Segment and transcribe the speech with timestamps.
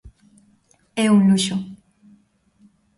[1.03, 1.55] É un luxo.